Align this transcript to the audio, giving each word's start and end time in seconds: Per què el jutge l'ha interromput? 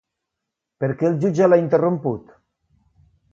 Per 0.83 0.89
què 1.01 1.07
el 1.11 1.19
jutge 1.25 1.49
l'ha 1.51 1.59
interromput? 1.65 2.33